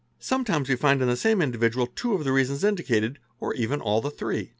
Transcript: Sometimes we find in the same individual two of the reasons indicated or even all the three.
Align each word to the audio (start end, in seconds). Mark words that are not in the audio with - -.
Sometimes 0.17 0.67
we 0.67 0.75
find 0.75 0.99
in 1.03 1.07
the 1.07 1.15
same 1.15 1.43
individual 1.43 1.85
two 1.85 2.13
of 2.15 2.23
the 2.23 2.31
reasons 2.31 2.63
indicated 2.63 3.19
or 3.39 3.53
even 3.53 3.79
all 3.79 4.01
the 4.01 4.09
three. 4.09 4.49